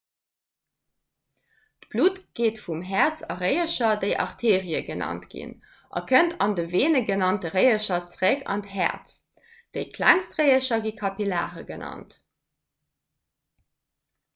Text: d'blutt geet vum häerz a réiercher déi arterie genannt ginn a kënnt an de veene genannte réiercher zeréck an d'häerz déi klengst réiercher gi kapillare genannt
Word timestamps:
d'blutt 1.83 2.15
geet 2.39 2.61
vum 2.61 2.79
häerz 2.91 3.21
a 3.33 3.35
réiercher 3.41 3.91
déi 4.03 4.13
arterie 4.23 4.79
genannt 4.87 5.27
ginn 5.35 5.53
a 6.01 6.03
kënnt 6.13 6.35
an 6.47 6.57
de 6.61 6.65
veene 6.73 7.03
genannte 7.11 7.53
réiercher 7.57 8.01
zeréck 8.15 8.43
an 8.55 8.65
d'häerz 8.69 9.15
déi 9.79 9.83
klengst 9.99 10.37
réiercher 10.41 10.83
gi 10.87 10.95
kapillare 11.05 11.67
genannt 11.73 12.17